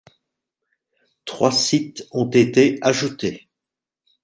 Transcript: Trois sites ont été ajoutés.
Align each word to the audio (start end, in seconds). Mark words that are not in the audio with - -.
Trois 1.25 1.51
sites 1.51 2.07
ont 2.11 2.27
été 2.27 2.79
ajoutés. 2.81 3.49